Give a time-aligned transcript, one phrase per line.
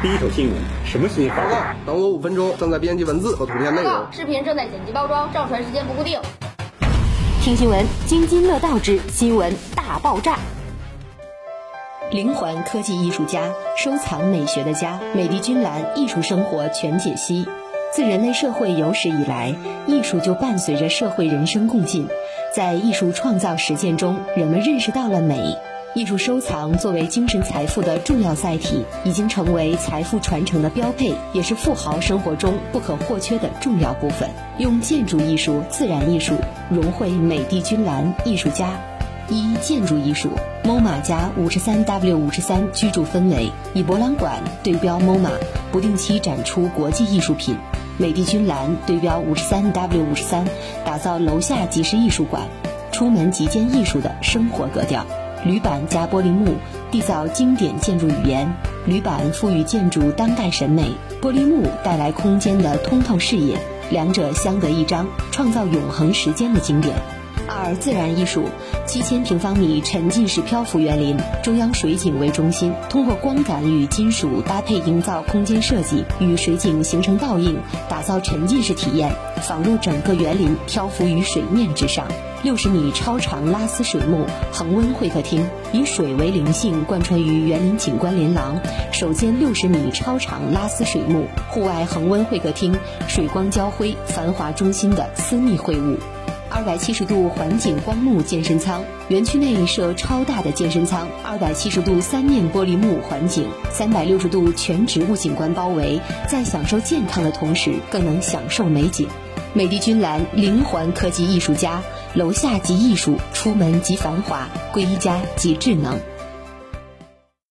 [0.00, 0.54] 第一手新闻，
[0.86, 1.36] 什么新闻？
[1.36, 3.92] 报告，等我五分钟，正在编辑文字和图片内容。
[4.12, 6.20] 视频正在剪辑包装，上传时间不固定。
[7.42, 10.38] 听新闻，津津乐道之新闻大爆炸。
[12.12, 17.48] 灵环科技艺术家，收藏美学的家，美的君兰艺术生活全解析。
[17.92, 19.52] 自人类社会有史以来，
[19.88, 22.06] 艺术就伴随着社会人生共进。
[22.54, 25.56] 在艺术创造实践中，人们认识到了美。
[25.98, 34.30] 艺术收藏作为精神财富的重要载体，已经成为财富传承的标配，也是富豪生活中不可或缺的重要部分。
[34.58, 36.36] 用建筑艺术、自然艺术
[36.70, 38.70] 融汇美的君兰艺术家。
[39.28, 40.30] 一、建筑艺术
[40.62, 45.32] ，MoMA 加五十三 W 五十三居住氛围，以博览馆对标 MoMA，
[45.72, 47.56] 不定期展出国际艺术品。
[47.96, 50.46] 美的君兰对标五十三 W 五十三，
[50.84, 52.44] 打造楼下即是艺术馆，
[52.92, 55.04] 出门即见艺术的生活格调。
[55.44, 56.54] 铝板加玻璃幕，
[56.90, 58.52] 缔造经典建筑语言。
[58.86, 63.58] 铝板赋予建筑当代审美，玻璃幕带来空间的通透视野，
[63.90, 66.96] 两者相得益彰，创造永恒时间的经典。
[67.48, 68.44] 二、自然艺术，
[68.86, 79.10] 七千平方米沉浸式漂浮园林，中央水景为中心，通过光感与金属搭配，营造空间设计，与水景形成倒映，打造沉浸式体验，
[79.42, 82.06] 仿若整个园林漂浮于水面之上。
[82.44, 88.60] 六十米超长拉丝水幕恒温会客厅，以水为灵性贯穿于园林景观连廊，
[88.92, 95.96] 首间六十米超长拉丝水幕，户外恒温会客厅，水光交辉，繁华中心的私密会晤。
[96.50, 109.06] 二百七十度环景光幕健身舱，园区内设超大的健身舱，二百七十度三面玻璃幕环景，三百六十度全植物景观包围，在享受健康的同时，更能享受美景。
[109.52, 111.82] 美的君兰灵环科技艺术家，
[112.14, 115.98] 楼下即艺术，出门即繁华，归家即智能。